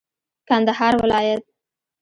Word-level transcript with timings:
کندهار 0.49 0.93
ولايت 1.03 1.43